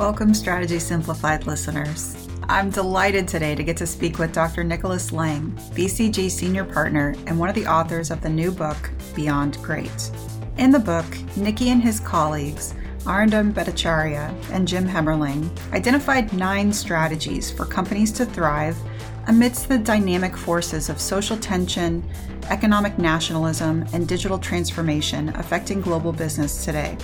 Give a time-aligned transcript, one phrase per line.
[0.00, 2.26] Welcome, Strategy Simplified listeners.
[2.48, 4.64] I'm delighted today to get to speak with Dr.
[4.64, 9.58] Nikolaus Lang, BCG Senior Partner and one of the authors of the new book, Beyond
[9.62, 10.10] Great.
[10.56, 11.04] In the book,
[11.36, 18.24] Nikki and his colleagues, Arindam Bhattacharya and Jim Hemerling, identified nine strategies for companies to
[18.24, 18.78] thrive
[19.26, 22.02] amidst the dynamic forces of social tension,
[22.48, 26.96] economic nationalism, and digital transformation affecting global business today.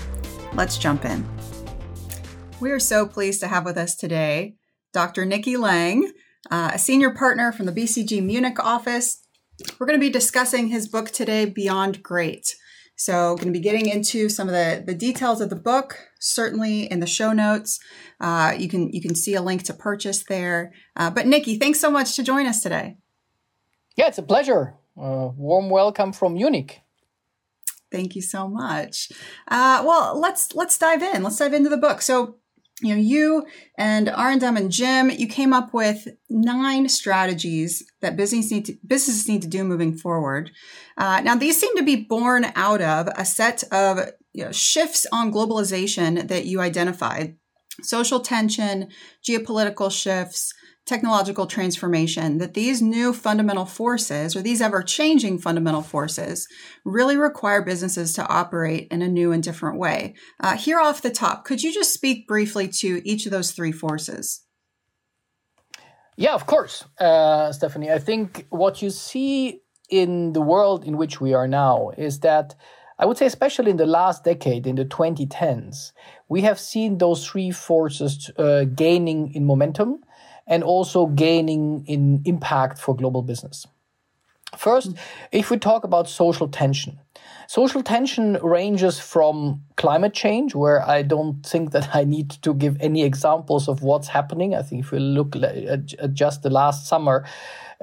[0.54, 1.28] Let's jump in.
[2.58, 4.56] We are so pleased to have with us today
[4.94, 5.26] Dr.
[5.26, 6.10] Nikki Lang,
[6.50, 9.22] uh, a senior partner from the BCG Munich office.
[9.78, 12.56] We're going to be discussing his book today, Beyond Great.
[12.96, 16.90] So, going to be getting into some of the, the details of the book, certainly
[16.90, 17.78] in the show notes.
[18.22, 20.72] Uh, you can you can see a link to purchase there.
[20.96, 22.96] Uh, but Nikki, thanks so much to join us today.
[23.96, 24.76] Yeah, it's a pleasure.
[24.96, 26.80] Uh, warm welcome from Munich.
[27.92, 29.12] Thank you so much.
[29.46, 31.22] Uh, well, let's let's dive in.
[31.22, 32.00] Let's dive into the book.
[32.00, 32.36] So,
[32.82, 33.46] you know, you
[33.78, 39.28] and Arindam and Jim, you came up with nine strategies that business need to, businesses
[39.28, 40.50] need to do moving forward.
[40.98, 44.00] Uh, now, these seem to be born out of a set of
[44.34, 47.36] you know, shifts on globalization that you identified:
[47.82, 48.88] social tension,
[49.26, 50.52] geopolitical shifts,
[50.86, 56.48] technological transformation, that these new fundamental forces or these ever changing fundamental forces
[56.84, 60.14] really require businesses to operate in a new and different way.
[60.40, 63.72] Uh, here off the top, could you just speak briefly to each of those three
[63.72, 64.44] forces?
[66.16, 67.90] Yeah, of course, uh, Stephanie.
[67.90, 72.54] I think what you see in the world in which we are now is that
[72.98, 75.92] I would say, especially in the last decade, in the 2010s,
[76.28, 80.00] we have seen those three forces uh, gaining in momentum
[80.46, 83.66] and also gaining in impact for global business.
[84.56, 84.92] First,
[85.32, 87.00] if we talk about social tension,
[87.48, 92.76] social tension ranges from climate change, where I don't think that I need to give
[92.80, 94.54] any examples of what's happening.
[94.54, 97.26] I think if we look at just the last summer,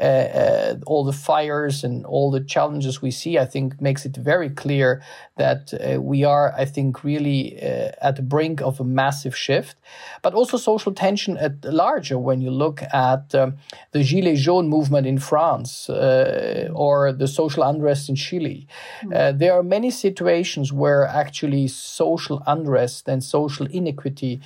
[0.01, 4.17] uh, uh, all the fires and all the challenges we see, I think makes it
[4.17, 5.03] very clear
[5.37, 9.77] that uh, we are, I think, really uh, at the brink of a massive shift.
[10.23, 13.57] But also social tension at larger when you look at um,
[13.91, 18.67] the Gilets jaunes movement in France uh, or the social unrest in Chile.
[19.03, 19.37] Mm.
[19.37, 24.41] there are many situations where actually social unrest and social inequity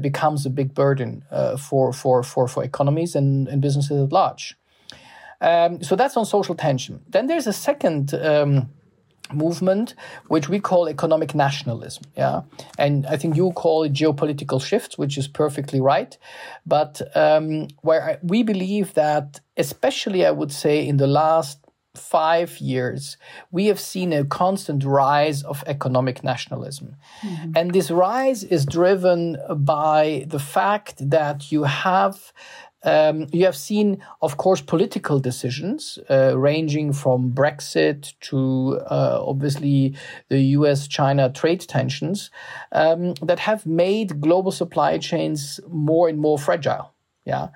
[0.00, 1.22] becomes a big burden
[1.58, 4.56] for, for, for, for economies and, and businesses at large.
[5.40, 7.00] Um, so that's on social tension.
[7.08, 8.14] Then there's a second.
[8.14, 8.70] Um,
[9.32, 9.94] movement
[10.26, 12.40] which we call economic nationalism yeah
[12.78, 16.18] and i think you call it geopolitical shifts which is perfectly right
[16.66, 21.60] but um, where we believe that especially i would say in the last
[21.96, 23.16] five years,
[23.50, 26.96] we have seen a constant rise of economic nationalism.
[27.22, 27.52] Mm-hmm.
[27.56, 32.32] And this rise is driven by the fact that you have
[32.82, 39.94] um, you have seen, of course, political decisions uh, ranging from Brexit to uh, obviously
[40.28, 42.30] the US China trade tensions
[42.72, 46.92] um, that have made global supply chains more and more fragile.
[47.26, 47.48] Yeah.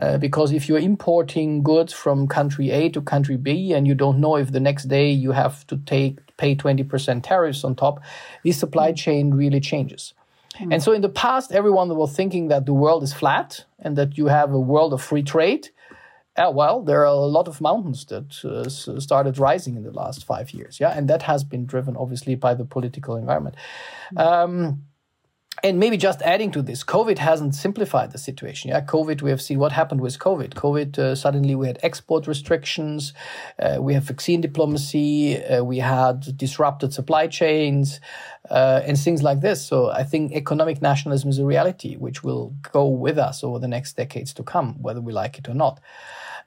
[0.00, 4.20] Uh, because if you're importing goods from country A to country B and you don't
[4.20, 8.00] know if the next day you have to take pay 20% tariffs on top,
[8.44, 10.12] this supply chain really changes.
[10.58, 10.72] Mm.
[10.72, 14.16] And so in the past, everyone was thinking that the world is flat and that
[14.16, 15.68] you have a world of free trade.
[16.36, 18.68] Uh, well, there are a lot of mountains that uh,
[19.00, 20.78] started rising in the last five years.
[20.78, 20.90] Yeah.
[20.90, 23.56] And that has been driven, obviously, by the political environment.
[24.14, 24.20] Mm.
[24.20, 24.82] Um,
[25.62, 28.70] and maybe just adding to this, COVID hasn't simplified the situation.
[28.70, 30.50] Yeah, COVID, we have seen what happened with COVID.
[30.50, 33.12] COVID, uh, suddenly we had export restrictions,
[33.58, 38.00] uh, we have vaccine diplomacy, uh, we had disrupted supply chains,
[38.50, 39.64] uh, and things like this.
[39.66, 43.68] So I think economic nationalism is a reality which will go with us over the
[43.68, 45.80] next decades to come, whether we like it or not.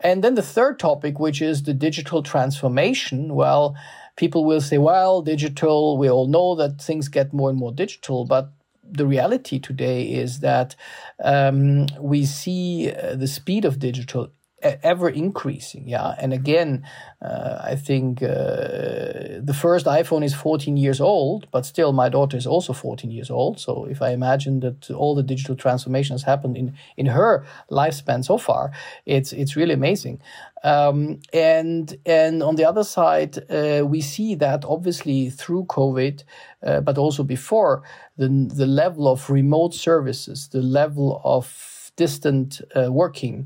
[0.02, 3.36] And then the third topic, which is the digital transformation.
[3.36, 3.76] Well,
[4.16, 8.24] people will say, well, digital, we all know that things get more and more digital,
[8.24, 8.52] but
[8.92, 10.76] the reality today is that
[11.24, 15.88] um, we see uh, the speed of digital ever increasing.
[15.88, 16.16] Yeah.
[16.20, 16.86] And again,
[17.22, 22.38] uh, I think uh, the first iPhone is 14 years old, but still my daughter
[22.38, 23.60] is also 14 years old.
[23.60, 28.24] So if I imagine that all the digital transformation has happened in, in her lifespan
[28.24, 28.72] so far,
[29.06, 30.22] it's, it's really amazing.
[30.64, 36.24] Um, and, and on the other side, uh, we see that obviously through COVID,
[36.64, 37.84] uh, but also before
[38.18, 43.38] the, the level of remote services, the level of distant uh, working,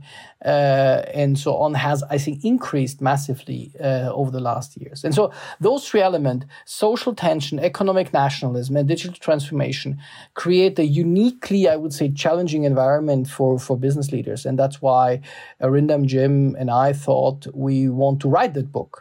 [0.45, 5.03] uh, and so on has, I think, increased massively uh, over the last years.
[5.05, 5.23] And so
[5.67, 9.89] those three elements, social tension, economic nationalism, and digital transformation,
[10.43, 14.45] create a uniquely, I would say, challenging environment for, for business leaders.
[14.45, 15.21] And that's why
[15.65, 18.93] Arindam, Jim, and I thought we want to write that book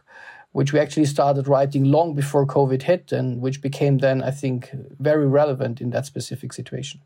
[0.52, 4.58] which we actually started writing long before COVID hit, and which became then, I think,
[5.10, 7.00] very relevant in that specific situation.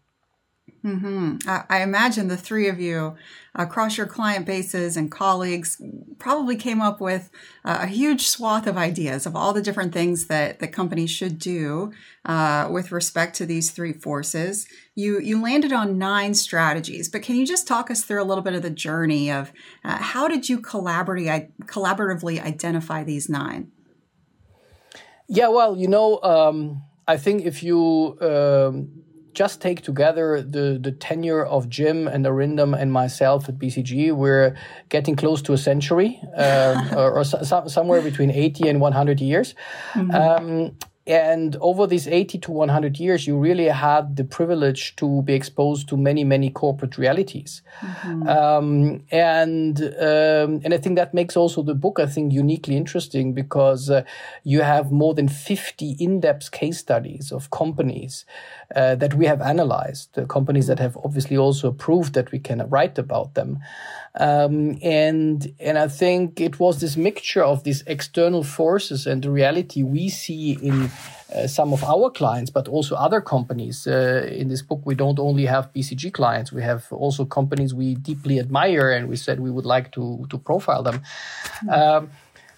[0.85, 1.49] Mm-hmm.
[1.49, 3.17] I, I, imagine the three of you
[3.55, 5.81] across your client bases and colleagues
[6.19, 7.31] probably came up with
[7.65, 11.93] a huge swath of ideas of all the different things that the company should do
[12.25, 14.69] uh, with respect to these three forces.
[14.95, 18.45] You you landed on nine strategies, but can you just talk us through a little
[18.45, 19.53] bit of the journey of
[19.85, 23.73] uh, how did you collaboratively collaboratively identify these nine?
[25.29, 29.03] Yeah, well, you know, um, I think if you um,
[29.37, 34.57] just take together the, the tenure of Jim and Arindam and myself at BCG, we're
[34.89, 39.55] getting close to a century, uh, or, or so, somewhere between 80 and 100 years.
[39.93, 40.11] Mm-hmm.
[40.11, 45.35] Um, and over these 80 to 100 years, you really had the privilege to be
[45.35, 47.63] exposed to many, many corporate realities.
[47.81, 48.29] Mm-hmm.
[48.29, 53.35] Um, and, um, and I think that makes also the book, I think, uniquely interesting
[53.35, 54.03] because uh,
[54.43, 58.25] you have more than 50 in-depth case studies of companies
[58.75, 62.69] uh, that we have analyzed, uh, companies that have obviously also proved that we can
[62.69, 63.61] write about them.
[64.19, 69.31] Um, and and I think it was this mixture of these external forces and the
[69.31, 70.91] reality we see in
[71.35, 73.87] uh, some of our clients, but also other companies.
[73.87, 77.95] Uh, in this book, we don't only have BCG clients; we have also companies we
[77.95, 81.03] deeply admire, and we said we would like to to profile them.
[81.65, 81.71] Mm-hmm.
[81.71, 82.11] Um,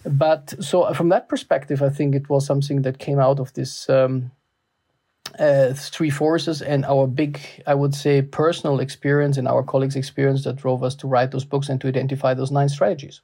[0.04, 3.88] but so from that perspective, I think it was something that came out of this.
[3.90, 4.30] Um,
[5.38, 10.44] uh, three forces and our big, I would say, personal experience and our colleagues' experience
[10.44, 13.20] that drove us to write those books and to identify those nine strategies.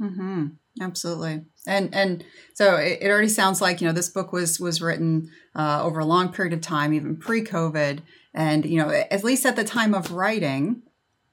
[0.00, 0.46] Mm-hmm.
[0.80, 4.82] Absolutely, and and so it, it, already sounds like you know this book was was
[4.82, 8.00] written uh, over a long period of time, even pre-COVID,
[8.34, 10.82] and you know at least at the time of writing,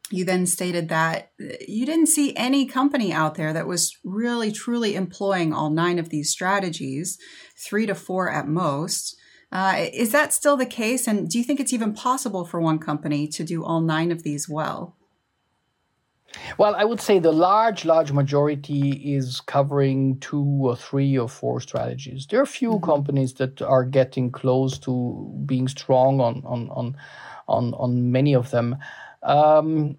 [0.10, 1.32] you then stated that
[1.68, 6.08] you didn't see any company out there that was really truly employing all nine of
[6.08, 7.18] these strategies,
[7.58, 9.18] three to four at most.
[9.54, 11.08] Uh, is that still the case?
[11.08, 14.24] And do you think it's even possible for one company to do all nine of
[14.24, 14.96] these well?
[16.58, 21.62] Well, I would say the large, large majority is covering two or three or four
[21.62, 22.26] strategies.
[22.26, 22.86] There are a few mm-hmm.
[22.86, 26.98] companies that are getting close to being strong on on on
[27.48, 28.78] on, on many of them.
[29.22, 29.98] Um,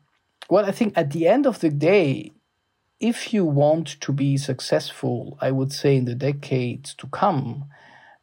[0.51, 2.33] well, I think at the end of the day,
[2.99, 7.67] if you want to be successful, I would say in the decades to come,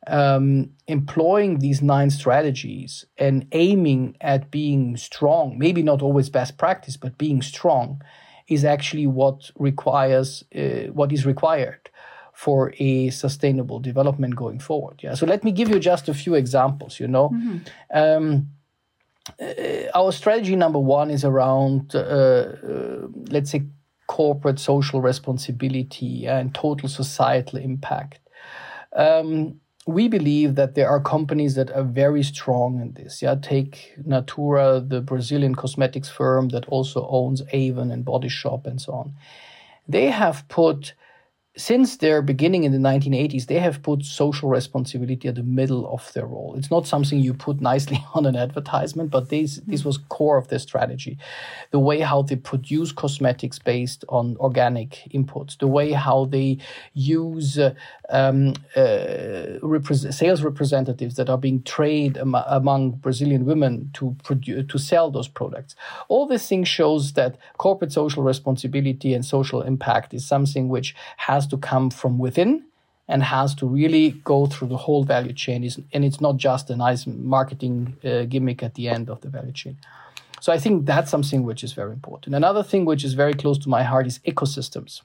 [0.07, 6.97] um, employing these nine strategies and aiming at being strong, maybe not always best practice,
[6.97, 8.01] but being strong,
[8.47, 11.89] is actually what requires uh, what is required
[12.33, 14.99] for a sustainable development going forward.
[15.03, 15.13] Yeah.
[15.13, 16.99] So let me give you just a few examples.
[16.99, 17.29] You know.
[17.29, 17.57] Mm-hmm.
[17.97, 18.47] Um,
[19.39, 23.63] uh, our strategy number one is around, uh, uh let's say,
[24.07, 28.19] corporate social responsibility and total societal impact.
[28.93, 33.21] Um, we believe that there are companies that are very strong in this.
[33.21, 38.79] Yeah, take Natura, the Brazilian cosmetics firm that also owns Avon and Body Shop and
[38.79, 39.13] so on.
[39.87, 40.93] They have put
[41.57, 46.11] since their beginning in the 1980s, they have put social responsibility at the middle of
[46.13, 46.55] their role.
[46.57, 50.47] It's not something you put nicely on an advertisement, but this, this was core of
[50.47, 51.17] their strategy.
[51.71, 56.59] The way how they produce cosmetics based on organic inputs, the way how they
[56.93, 57.73] use uh,
[58.11, 64.67] um, uh, repre- sales representatives that are being trained am- among Brazilian women to produce,
[64.71, 65.75] to sell those products.
[66.07, 71.41] All these things shows that corporate social responsibility and social impact is something which has
[71.41, 72.63] has to come from within
[73.07, 75.59] and has to really go through the whole value chain.
[75.93, 79.55] And it's not just a nice marketing uh, gimmick at the end of the value
[79.61, 79.75] chain.
[80.39, 82.35] So I think that's something which is very important.
[82.35, 85.01] Another thing which is very close to my heart is ecosystems.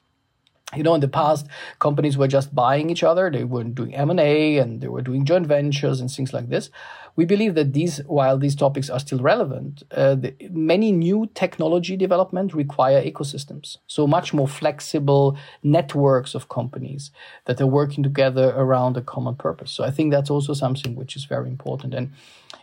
[0.75, 1.47] You know, in the past,
[1.79, 3.31] companies were just buying each other.
[3.31, 6.69] They weren't doing M&A and they were doing joint ventures and things like this.
[7.15, 11.95] We believe that these, while these topics are still relevant, uh, the, many new technology
[11.95, 13.77] development require ecosystems.
[13.87, 17.11] So much more flexible networks of companies
[17.45, 19.71] that are working together around a common purpose.
[19.71, 21.93] So I think that's also something which is very important.
[21.93, 22.11] And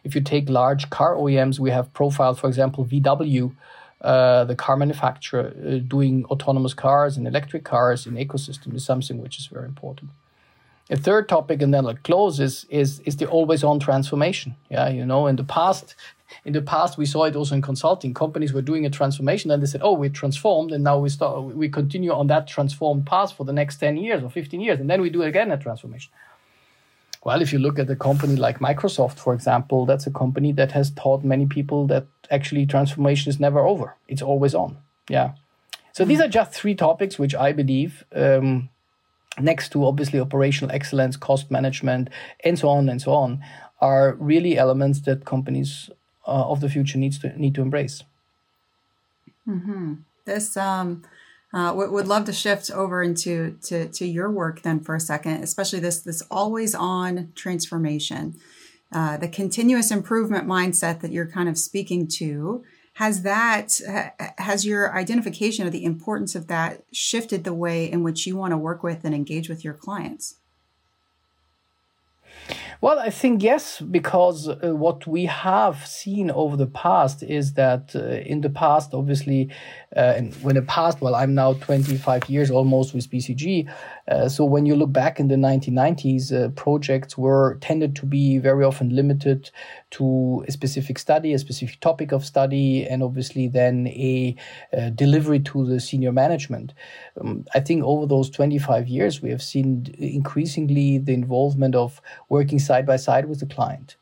[0.04, 3.56] if you take large car OEMs, we have profiled, for example, VW,
[4.04, 9.18] uh, the car manufacturer uh, doing autonomous cars and electric cars in ecosystem is something
[9.22, 10.10] which is very important.
[10.90, 14.56] A third topic, and then like close, is, is, is the always on transformation.
[14.70, 15.94] Yeah, you know, in the past,
[16.44, 18.12] in the past we saw it also in consulting.
[18.12, 21.42] Companies were doing a transformation, and they said, "Oh, we transformed, and now we start
[21.42, 24.90] we continue on that transformed path for the next ten years or fifteen years, and
[24.90, 26.12] then we do again a transformation."
[27.24, 30.72] Well, if you look at a company like Microsoft, for example, that's a company that
[30.72, 34.76] has taught many people that actually transformation is never over; it's always on.
[35.08, 35.32] Yeah.
[35.92, 38.04] So these are just three topics which I believe.
[38.14, 38.68] Um,
[39.40, 42.08] next to obviously operational excellence, cost management,
[42.44, 43.42] and so on and so on,
[43.80, 45.90] are really elements that companies
[46.26, 48.02] uh, of the future needs to need to embrace.
[49.48, 49.94] Mm-hmm.
[50.24, 51.02] This um,
[51.54, 55.44] uh, would love to shift over into to, to your work then for a second,
[55.44, 58.34] especially this this always on transformation,
[58.92, 62.64] uh, the continuous improvement mindset that you're kind of speaking to.
[62.94, 63.80] Has that
[64.38, 68.52] has your identification of the importance of that shifted the way in which you want
[68.52, 70.36] to work with and engage with your clients?
[72.80, 77.96] Well, I think yes, because uh, what we have seen over the past is that
[77.96, 79.50] uh, in the past, obviously,
[79.96, 83.72] uh, and when the past, well, I'm now 25 years almost with BCG.
[84.06, 88.36] Uh, so when you look back in the 1990s, uh, projects were tended to be
[88.36, 89.50] very often limited
[89.92, 94.36] to a specific study, a specific topic of study, and obviously then a,
[94.72, 96.74] a delivery to the senior management.
[97.20, 102.58] Um, I think over those 25 years, we have seen increasingly the involvement of working
[102.58, 103.96] side by side with the client,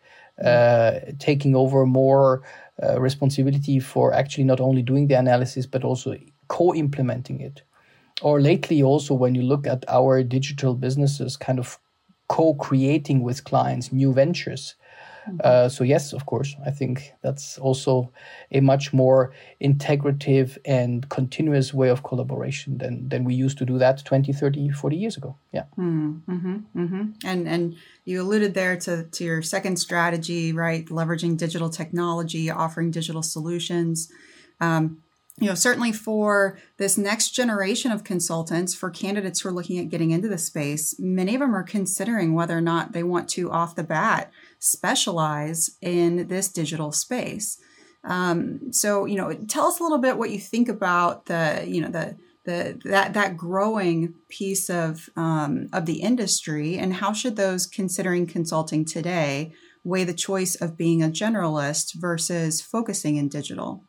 [0.44, 2.42] uh, taking over more
[2.82, 6.16] uh, responsibility for actually not only doing the analysis but also
[6.48, 7.62] co-implementing it.
[8.22, 11.78] Or lately, also when you look at our digital businesses, kind of
[12.28, 14.74] co-creating with clients new ventures
[15.28, 15.40] Mm-hmm.
[15.42, 18.12] Uh, so yes, of course, I think that's also
[18.50, 23.78] a much more integrative and continuous way of collaboration than, than we used to do
[23.78, 25.36] that 20, 30, 40 years ago.
[25.52, 25.64] Yeah.
[25.78, 27.02] Mm-hmm, mm-hmm.
[27.24, 30.86] And, and you alluded there to, to your second strategy, right?
[30.86, 34.10] Leveraging digital technology, offering digital solutions.
[34.60, 35.02] Um,
[35.40, 39.88] you know, certainly for this next generation of consultants, for candidates who are looking at
[39.88, 43.50] getting into the space, many of them are considering whether or not they want to,
[43.50, 47.58] off the bat, specialize in this digital space.
[48.04, 51.80] Um, so, you know, tell us a little bit what you think about the, you
[51.80, 57.36] know, the the that that growing piece of um, of the industry, and how should
[57.36, 59.52] those considering consulting today
[59.84, 63.84] weigh the choice of being a generalist versus focusing in digital?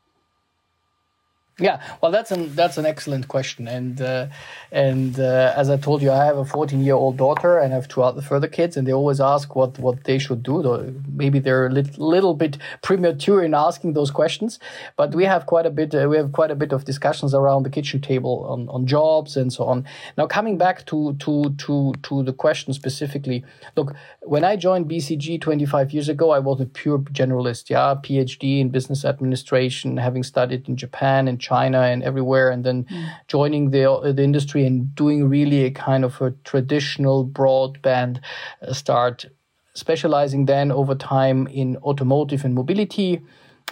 [1.59, 4.25] Yeah, well, that's an that's an excellent question, and uh,
[4.71, 7.75] and uh, as I told you, I have a 14 year old daughter and I
[7.75, 10.63] have two other further kids, and they always ask what what they should do.
[10.63, 14.57] Though maybe they're a little, little bit premature in asking those questions,
[14.97, 17.61] but we have quite a bit uh, we have quite a bit of discussions around
[17.63, 19.85] the kitchen table on, on jobs and so on.
[20.17, 23.45] Now, coming back to to to to the question specifically,
[23.75, 28.59] look, when I joined BCG 25 years ago, I was a pure generalist, yeah, PhD
[28.59, 33.09] in business administration, having studied in Japan and China and everywhere, and then mm.
[33.27, 33.83] joining the
[34.17, 38.19] the industry and doing really a kind of a traditional broadband
[38.61, 39.25] uh, start,
[39.73, 43.21] specializing then over time in automotive and mobility,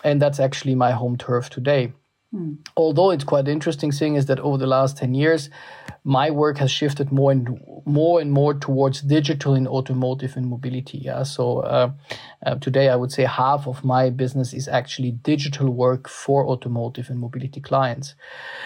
[0.03, 1.91] and that's actually my home turf today.
[2.33, 2.57] Mm.
[2.77, 5.49] Although it's quite interesting thing is that over the last 10 years,
[6.03, 10.97] my work has shifted more and more and more towards digital in automotive and mobility.
[10.99, 11.23] Yeah.
[11.23, 11.91] So uh,
[12.45, 17.09] uh, today I would say half of my business is actually digital work for automotive
[17.09, 18.15] and mobility clients.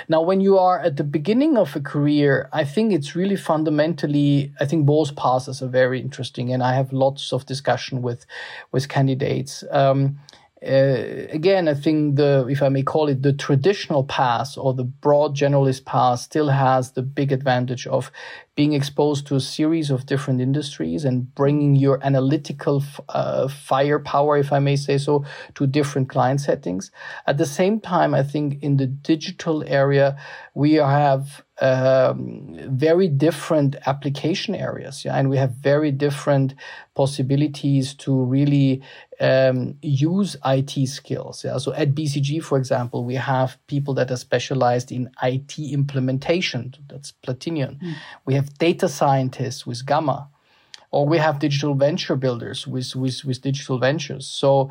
[0.07, 4.53] Now, when you are at the beginning of a career, I think it's really fundamentally,
[4.59, 6.53] I think both paths are very interesting.
[6.53, 8.25] And I have lots of discussion with,
[8.71, 9.63] with candidates.
[9.71, 10.19] Um,
[10.65, 14.83] uh, again, I think the, if I may call it, the traditional path or the
[14.83, 18.11] broad generalist path still has the big advantage of
[18.55, 24.51] being exposed to a series of different industries and bringing your analytical uh, firepower, if
[24.51, 26.91] I may say so, to different client settings.
[27.27, 30.17] At the same time, I think in the digital area,
[30.53, 36.55] we have um, very different application areas, yeah, and we have very different
[36.95, 38.81] possibilities to really
[39.19, 41.43] um, use IT skills.
[41.43, 46.73] Yeah, so at BCG, for example, we have people that are specialized in IT implementation.
[46.87, 47.81] That's Platinion.
[47.81, 47.95] Mm.
[48.25, 50.29] We have have data scientists with Gamma,
[50.91, 54.27] or we have digital venture builders with, with, with digital ventures.
[54.27, 54.69] So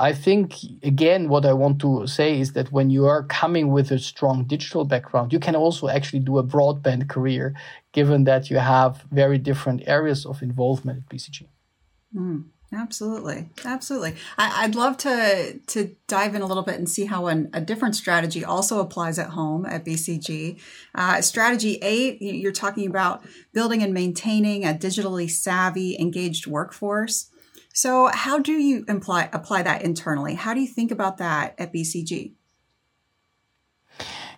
[0.00, 3.90] I think, again, what I want to say is that when you are coming with
[3.90, 7.54] a strong digital background, you can also actually do a broadband career,
[7.92, 11.46] given that you have very different areas of involvement at BCG.
[12.16, 12.44] Mm.
[12.72, 14.14] Absolutely, absolutely.
[14.38, 17.60] I, would love to to dive in a little bit and see how an, a
[17.60, 20.60] different strategy also applies at home at BCG.
[20.94, 27.30] Uh, strategy eight, you're talking about building and maintaining a digitally savvy, engaged workforce.
[27.82, 30.34] So, how do you imply, apply that internally?
[30.34, 32.34] How do you think about that at BCG?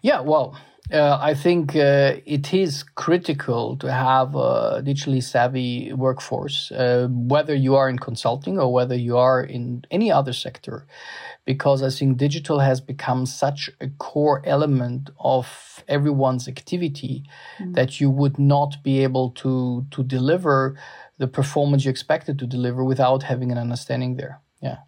[0.00, 0.56] Yeah, well,
[0.92, 7.52] uh, I think uh, it is critical to have a digitally savvy workforce, uh, whether
[7.52, 10.86] you are in consulting or whether you are in any other sector,
[11.44, 17.24] because I think digital has become such a core element of everyone's activity
[17.58, 17.74] mm.
[17.74, 20.76] that you would not be able to to deliver
[21.22, 24.40] the performance you expected to deliver without having an understanding there.
[24.60, 24.78] Yeah.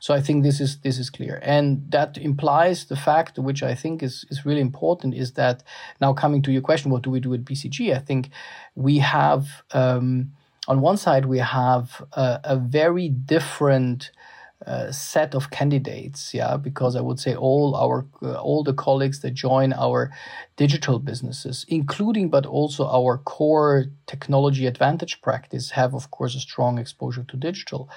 [0.00, 3.74] So I think this is this is clear, and that implies the fact, which I
[3.82, 5.62] think is is really important, is that
[6.00, 7.94] now coming to your question, what do we do at BCG?
[7.94, 8.30] I think
[8.74, 10.32] we have um,
[10.66, 14.10] on one side we have a, a very different
[14.66, 19.20] uh, set of candidates yeah because i would say all our uh, all the colleagues
[19.20, 20.10] that join our
[20.56, 26.78] digital businesses including but also our core technology advantage practice have of course a strong
[26.78, 27.88] exposure to digital.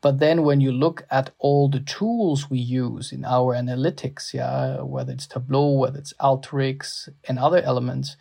[0.00, 4.80] But then when you look at all the tools we use in our analytics yeah
[4.80, 8.16] whether it's tableau whether it's alteryx and other elements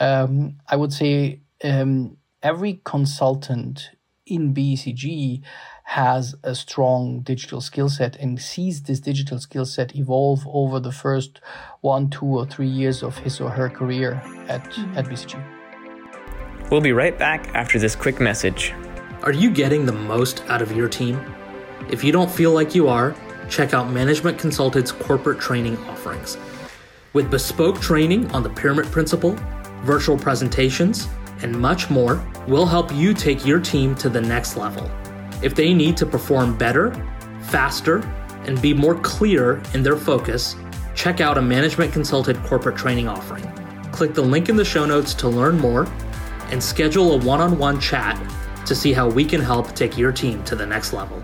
[0.00, 3.90] um, i would say um, every consultant
[4.26, 5.42] in bcg
[5.90, 10.92] has a strong digital skill set and sees this digital skill set evolve over the
[10.92, 11.40] first
[11.80, 14.12] one, two, or three years of his or her career
[14.48, 15.42] at, at BCG.
[16.70, 18.72] We'll be right back after this quick message.
[19.24, 21.20] Are you getting the most out of your team?
[21.90, 23.16] If you don't feel like you are,
[23.48, 26.38] check out Management Consulted's corporate training offerings.
[27.14, 29.36] With bespoke training on the pyramid principle,
[29.82, 31.08] virtual presentations,
[31.42, 34.88] and much more, we'll help you take your team to the next level.
[35.42, 36.92] If they need to perform better,
[37.42, 37.98] faster,
[38.46, 40.56] and be more clear in their focus,
[40.94, 43.44] check out a management consulted corporate training offering.
[43.92, 45.86] Click the link in the show notes to learn more
[46.50, 48.18] and schedule a one on one chat
[48.66, 51.22] to see how we can help take your team to the next level.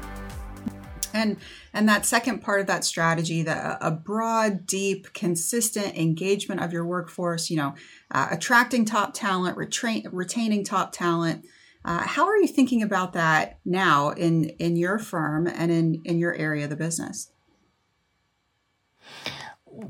[1.13, 1.37] And
[1.73, 6.85] and that second part of that strategy, the a broad, deep, consistent engagement of your
[6.85, 7.75] workforce, you know,
[8.11, 11.45] uh, attracting top talent, retrain, retaining top talent,
[11.87, 16.19] uh, how are you thinking about that now in in your firm and in in
[16.19, 17.31] your area of the business?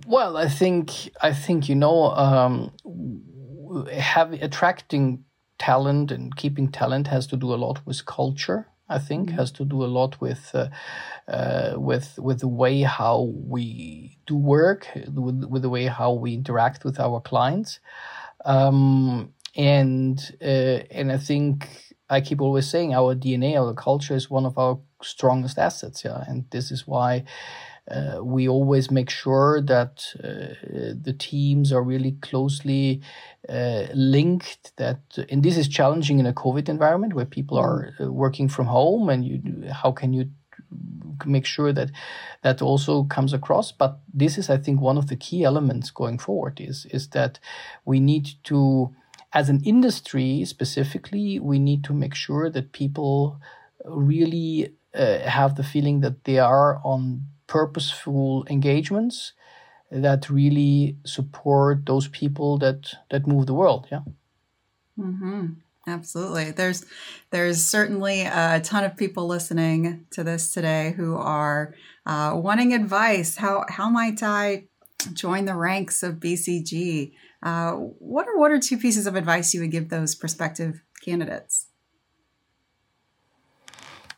[0.06, 0.90] Well, I think
[1.22, 2.72] I think you know um,
[3.90, 5.24] have attracting
[5.58, 8.68] talent and keeping talent has to do a lot with culture.
[8.90, 9.38] I think mm-hmm.
[9.38, 10.68] has to do a lot with uh,
[11.26, 16.34] uh, with with the way how we do work, with, with the way how we
[16.34, 17.80] interact with our clients,
[18.44, 24.30] um, and uh, and I think I keep always saying our DNA, our culture is
[24.30, 26.04] one of our strongest assets.
[26.04, 26.24] Yeah.
[26.26, 27.24] And this is why
[27.90, 30.54] uh, we always make sure that uh,
[31.00, 33.00] the teams are really closely
[33.48, 38.10] uh, linked that and this is challenging in a covid environment where people are uh,
[38.10, 40.28] working from home and you how can you
[41.24, 41.90] make sure that
[42.42, 46.18] that also comes across but this is i think one of the key elements going
[46.18, 47.38] forward is is that
[47.84, 48.92] we need to
[49.36, 53.38] as an industry specifically, we need to make sure that people
[53.84, 59.34] really uh, have the feeling that they are on purposeful engagements
[59.90, 63.86] that really support those people that that move the world.
[63.92, 64.04] Yeah.
[64.98, 65.46] Mm-hmm.
[65.86, 66.50] Absolutely.
[66.52, 66.86] There's
[67.30, 71.74] there's certainly a ton of people listening to this today who are
[72.06, 73.36] uh, wanting advice.
[73.36, 74.64] How how might I
[75.12, 77.12] join the ranks of BCG?
[77.42, 81.66] Uh, what are one or two pieces of advice you would give those prospective candidates?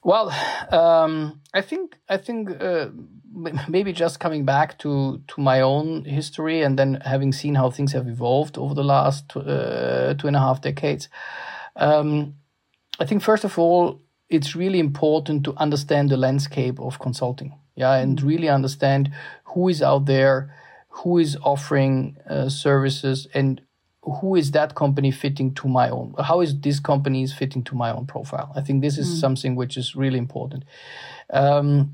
[0.04, 0.30] Well,
[0.70, 2.88] um, I think I think uh,
[3.68, 7.92] maybe just coming back to to my own history and then having seen how things
[7.92, 11.08] have evolved over the last uh, two and a half decades.
[11.76, 12.34] Um,
[13.00, 17.58] I think first of all, it's really important to understand the landscape of consulting.
[17.74, 19.10] Yeah, and really understand
[19.44, 20.54] who is out there
[20.98, 23.60] who is offering uh, services and
[24.02, 27.74] who is that company fitting to my own how is this company is fitting to
[27.74, 28.52] my own profile?
[28.54, 29.20] I think this is mm.
[29.20, 30.64] something which is really important.
[31.30, 31.92] Um,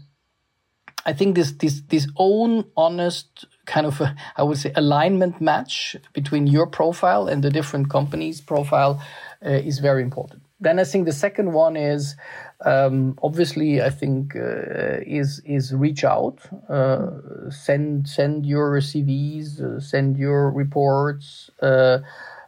[1.07, 5.97] i think this this this own honest kind of a, I would say alignment match
[6.13, 9.03] between your profile and the different companies profile
[9.45, 10.43] uh, is very important.
[10.61, 12.17] Then i think the second one is
[12.61, 16.39] um, obviously, I think uh, is is reach out,
[16.69, 17.11] uh,
[17.51, 21.99] send send your CVs, uh, send your reports, uh,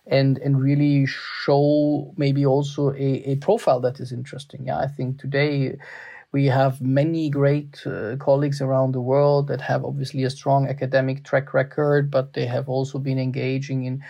[0.06, 4.66] and and really show maybe also a, a profile that is interesting.
[4.66, 5.76] Yeah, I think today
[6.32, 11.24] we have many great uh, colleagues around the world that have obviously a strong academic
[11.24, 14.04] track record, but they have also been engaging in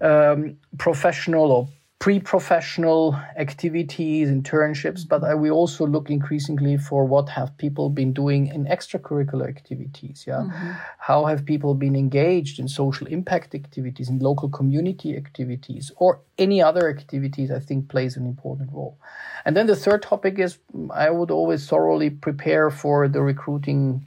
[0.00, 1.68] um, professional or
[2.08, 8.64] pre-professional activities, internships, but we also look increasingly for what have people been doing in
[8.64, 10.24] extracurricular activities.
[10.26, 10.70] Yeah, mm-hmm.
[11.00, 16.62] how have people been engaged in social impact activities, in local community activities, or any
[16.62, 17.50] other activities?
[17.50, 18.96] I think plays an important role.
[19.44, 20.56] And then the third topic is
[20.94, 24.06] I would always thoroughly prepare for the recruiting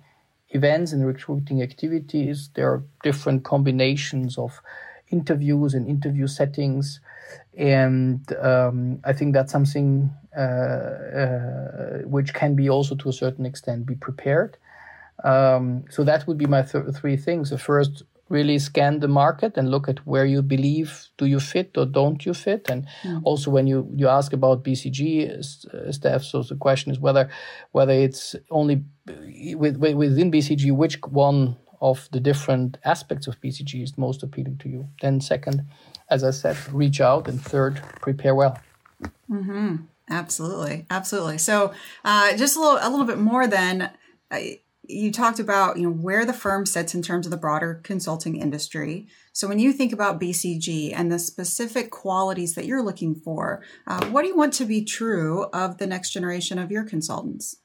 [0.50, 2.50] events and recruiting activities.
[2.56, 4.60] There are different combinations of
[5.12, 7.00] interviews and interview settings
[7.58, 13.46] and um, I think that's something uh, uh, which can be also to a certain
[13.46, 14.58] extent be prepared.
[15.24, 17.52] Um, so that would be my th- three things.
[17.52, 21.78] The first, really scan the market and look at where you believe do you fit
[21.78, 22.70] or don't you fit.
[22.70, 23.22] And mm.
[23.24, 27.30] also when you you ask about BCG uh, staff, so the question is whether
[27.72, 28.84] whether it's only
[29.56, 34.70] with, within BCG which one of the different aspects of BCG is most appealing to
[34.70, 34.88] you.
[35.02, 35.66] Then second
[36.12, 38.60] as I said, reach out, and third, prepare well.
[39.32, 39.78] Mm-hmm.
[40.10, 41.38] Absolutely, absolutely.
[41.38, 43.48] So, uh, just a little, a little bit more.
[43.48, 43.92] Then,
[44.30, 44.40] uh,
[44.84, 48.36] you talked about you know where the firm sits in terms of the broader consulting
[48.36, 49.08] industry.
[49.32, 54.06] So, when you think about BCG and the specific qualities that you're looking for, uh,
[54.08, 57.56] what do you want to be true of the next generation of your consultants?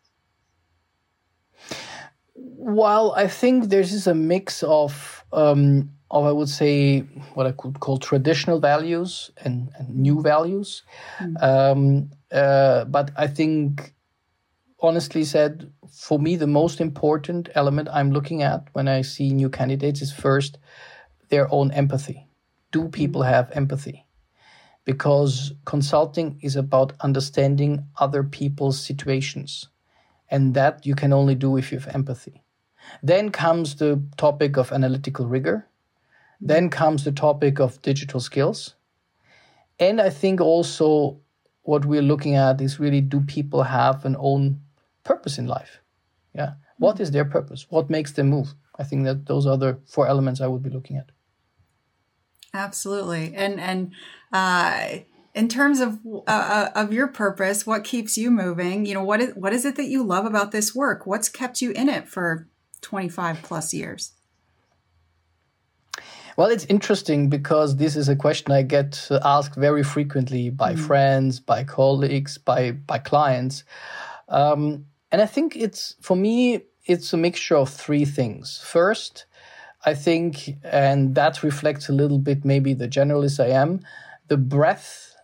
[2.37, 7.01] Well, I think there's a mix of um, of I would say
[7.35, 10.83] what I could call traditional values and, and new values.
[11.21, 11.43] Mm.
[11.43, 13.95] Um, uh, but I think,
[14.81, 19.51] honestly said, for me, the most important element I'm looking at when I see new
[19.51, 20.59] candidates is first
[21.29, 22.27] their own empathy.
[22.73, 23.29] Do people mm.
[23.29, 24.07] have empathy?
[24.85, 29.69] Because consulting is about understanding other people's situations.
[30.29, 32.43] And that you can only do if you have empathy.
[33.03, 35.69] Then comes the topic of analytical rigor
[36.41, 38.75] then comes the topic of digital skills.
[39.79, 41.21] And I think also
[41.63, 44.61] what we're looking at is really do people have an own
[45.05, 45.81] purpose in life?
[46.35, 46.55] Yeah.
[46.79, 47.67] What is their purpose?
[47.71, 48.55] What makes them move?
[48.79, 51.11] I think that those are the four elements I would be looking at.
[52.53, 53.35] Absolutely.
[53.35, 53.93] And and
[54.33, 54.99] uh
[55.35, 58.87] in terms of uh, uh of your purpose, what keeps you moving?
[58.87, 61.07] You know, what is what is it that you love about this work?
[61.07, 62.49] What's kept you in it for
[62.83, 64.13] 25 plus years?
[66.37, 70.79] Well, it's interesting because this is a question I get asked very frequently by mm.
[70.79, 73.65] friends, by colleagues, by by clients,
[74.29, 78.63] um, and I think it's for me it's a mixture of three things.
[78.65, 79.25] First,
[79.85, 83.81] I think, and that reflects a little bit maybe the generalist I am,
[84.29, 85.17] the breadth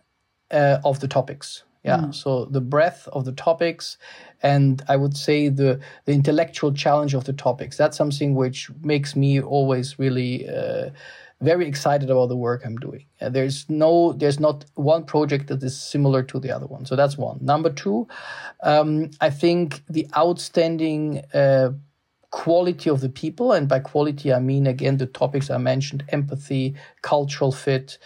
[0.51, 1.63] uh, of the topics.
[1.83, 2.15] Yeah, mm.
[2.15, 3.97] so the breadth of the topics,
[4.43, 7.77] and I would say the the intellectual challenge of the topics.
[7.77, 10.89] That's something which makes me always really uh,
[11.43, 13.05] very excited about the work I'm doing.
[13.21, 16.85] Uh, there's no, there's not one project that is similar to the other one.
[16.85, 17.37] So that's one.
[17.41, 18.07] Number two,
[18.63, 21.21] um, I think the outstanding.
[21.33, 21.71] Uh,
[22.31, 26.73] quality of the people and by quality i mean again the topics i mentioned empathy
[27.03, 27.99] cultural fit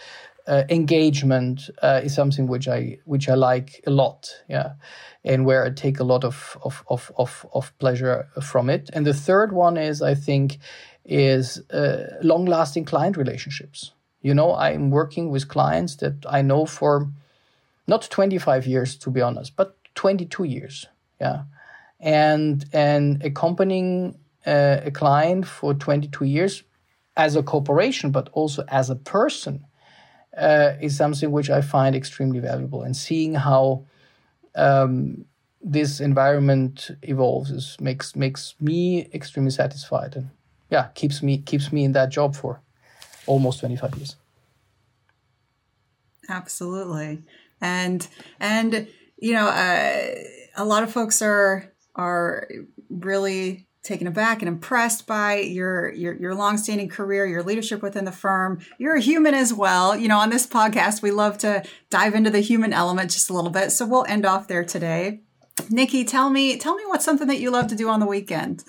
[0.48, 4.72] uh, engagement uh, is something which I which I like a lot, yeah,
[5.22, 8.88] and where I take a lot of of of of, of pleasure from it.
[8.94, 10.58] And the third one is I think
[11.04, 13.92] is uh, long lasting client relationships.
[14.22, 17.08] You know, I'm working with clients that I know for
[17.86, 20.86] not 25 years to be honest, but 22 years,
[21.20, 21.42] yeah,
[22.00, 26.62] and and accompanying uh, a client for 22 years
[27.18, 29.66] as a corporation, but also as a person
[30.38, 32.82] uh, is something which I find extremely valuable.
[32.82, 33.84] And seeing how
[34.54, 35.24] um,
[35.60, 40.30] this environment evolves is, makes makes me extremely satisfied, and
[40.70, 42.60] yeah, keeps me keeps me in that job for
[43.26, 44.16] almost twenty five years.
[46.28, 47.22] Absolutely,
[47.60, 48.06] and
[48.40, 50.14] and you know, uh,
[50.56, 52.48] a lot of folks are are
[52.88, 58.12] really taken aback and impressed by your your your longstanding career, your leadership within the
[58.12, 58.60] firm.
[58.78, 59.96] You're a human as well.
[59.96, 63.32] You know, on this podcast, we love to dive into the human element just a
[63.32, 63.70] little bit.
[63.72, 65.20] So we'll end off there today.
[65.70, 68.64] Nikki, tell me tell me what's something that you love to do on the weekend.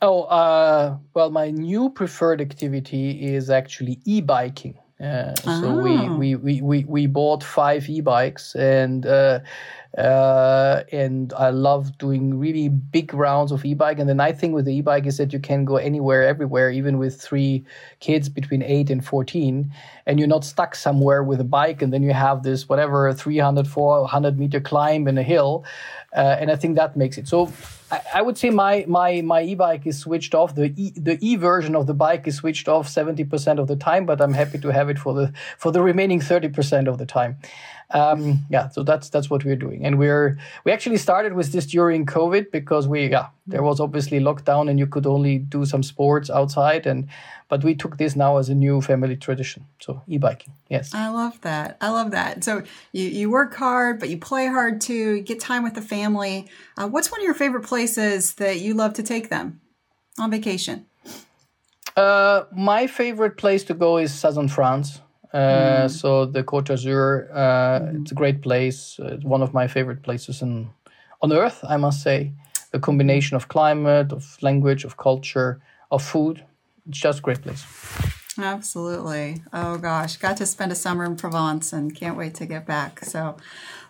[0.00, 4.76] Oh, uh, well, my new preferred activity is actually e-biking.
[5.00, 5.82] Uh, so oh.
[5.82, 9.38] we, we, we, we, we bought five e-bikes and uh,
[9.96, 13.98] Uh, and I love doing really big rounds of e-bike.
[13.98, 16.98] And the nice thing with the e-bike is that you can go anywhere, everywhere, even
[16.98, 17.64] with three
[18.00, 19.70] kids between eight and 14,
[20.06, 21.82] and you're not stuck somewhere with a bike.
[21.82, 25.64] And then you have this whatever 300, 400 meter climb in a hill.
[26.14, 27.50] Uh, and I think that makes it so.
[27.90, 30.54] I, I, would say my my my e-bike is switched off.
[30.54, 33.76] The e, the e version of the bike is switched off seventy percent of the
[33.76, 36.98] time, but I'm happy to have it for the for the remaining thirty percent of
[36.98, 37.38] the time.
[37.94, 41.66] Um, yeah, so that's that's what we're doing, and we're we actually started with this
[41.66, 45.82] during COVID because we yeah there was obviously lockdown and you could only do some
[45.82, 47.08] sports outside, and
[47.48, 49.66] but we took this now as a new family tradition.
[49.78, 50.94] So e-biking, yes.
[50.94, 51.76] I love that.
[51.82, 52.44] I love that.
[52.44, 55.16] So you you work hard, but you play hard too.
[55.16, 56.48] You get time with the family.
[56.78, 59.60] Uh, what's one of your favorite places that you love to take them
[60.18, 60.86] on vacation?
[61.94, 65.00] Uh, my favorite place to go is southern France.
[65.32, 65.90] Uh, mm.
[65.90, 68.02] So the Côte d'Azur, uh, mm.
[68.02, 68.98] it's a great place.
[69.02, 70.70] It's one of my favorite places in,
[71.22, 72.32] on earth, I must say.
[72.70, 76.44] The combination of climate, of language, of culture, of food.
[76.88, 77.64] It's just a great place.
[78.38, 79.42] Absolutely.
[79.52, 83.04] Oh gosh, got to spend a summer in Provence and can't wait to get back.
[83.04, 83.36] So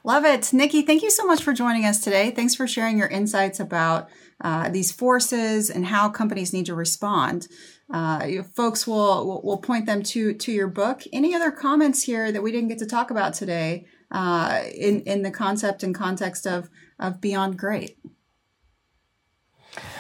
[0.02, 0.52] love it.
[0.52, 2.33] Nikki, thank you so much for joining us today.
[2.33, 4.09] Thanks for sharing your insights about
[4.40, 7.46] uh, these forces and how companies need to respond.
[7.92, 11.02] Uh, folks will, will point them to to your book.
[11.12, 15.22] Any other comments here that we didn't get to talk about today uh, in in
[15.22, 17.98] the concept and context of of Beyond Great?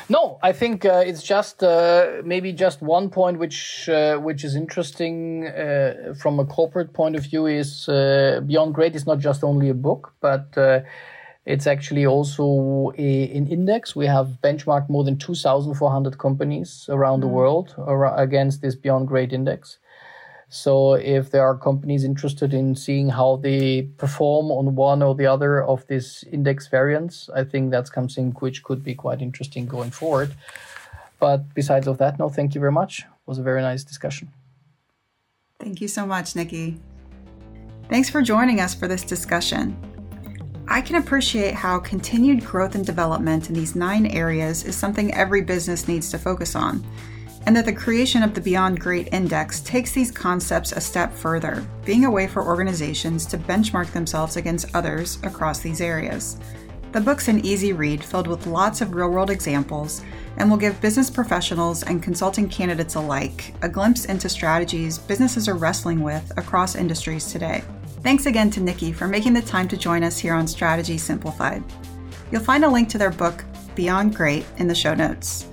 [0.08, 4.56] No, I think uh, it's just uh, maybe just one point which uh, which is
[4.56, 9.44] interesting uh, from a corporate point of view is uh, Beyond Great is not just
[9.44, 10.80] only a book, but uh,
[11.44, 13.96] it's actually also a, an index.
[13.96, 17.28] We have benchmarked more than 2,400 companies around mm-hmm.
[17.28, 17.74] the world
[18.16, 19.78] against this Beyond Great index.
[20.48, 25.26] So if there are companies interested in seeing how they perform on one or the
[25.26, 29.90] other of these index variants, I think that's something which could be quite interesting going
[29.90, 30.34] forward.
[31.18, 33.00] But besides of that, no, thank you very much.
[33.00, 34.30] It was a very nice discussion.
[35.58, 36.78] Thank you so much, Nikki.
[37.88, 39.91] Thanks for joining us for this discussion.
[40.68, 45.42] I can appreciate how continued growth and development in these nine areas is something every
[45.42, 46.84] business needs to focus on,
[47.46, 51.66] and that the creation of the Beyond Great Index takes these concepts a step further,
[51.84, 56.38] being a way for organizations to benchmark themselves against others across these areas.
[56.92, 60.02] The book's an easy read filled with lots of real world examples
[60.36, 65.54] and will give business professionals and consulting candidates alike a glimpse into strategies businesses are
[65.54, 67.64] wrestling with across industries today.
[68.02, 71.62] Thanks again to Nikki for making the time to join us here on Strategy Simplified.
[72.32, 73.44] You'll find a link to their book,
[73.76, 75.46] Beyond Great, in the show notes.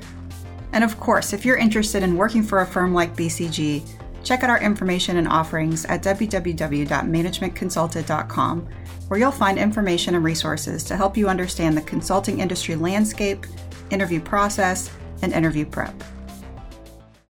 [0.74, 3.88] And of course, if you're interested in working for a firm like BCG,
[4.24, 8.70] check out our information and offerings at www.managementconsulted.com,
[9.08, 13.46] where you'll find information and resources to help you understand the consulting industry landscape,
[13.92, 14.90] interview process,
[15.22, 15.94] and interview prep.